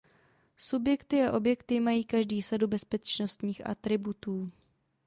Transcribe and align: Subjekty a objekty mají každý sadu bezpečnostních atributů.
Subjekty 0.57 1.21
a 1.23 1.31
objekty 1.31 1.79
mají 1.79 2.03
každý 2.03 2.41
sadu 2.41 2.67
bezpečnostních 2.67 3.67
atributů. 3.67 4.51